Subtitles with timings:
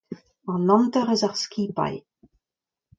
[0.53, 2.05] An hanter eus ar skipailh.